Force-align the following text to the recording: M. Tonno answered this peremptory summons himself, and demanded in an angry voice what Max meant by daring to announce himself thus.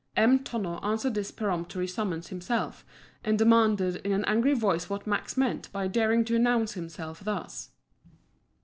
M. 0.17 0.39
Tonno 0.43 0.79
answered 0.83 1.13
this 1.13 1.29
peremptory 1.29 1.85
summons 1.87 2.29
himself, 2.29 2.83
and 3.23 3.37
demanded 3.37 3.97
in 3.97 4.11
an 4.13 4.25
angry 4.25 4.53
voice 4.55 4.89
what 4.89 5.05
Max 5.05 5.37
meant 5.37 5.71
by 5.71 5.87
daring 5.87 6.25
to 6.25 6.35
announce 6.35 6.73
himself 6.73 7.23
thus. 7.23 7.69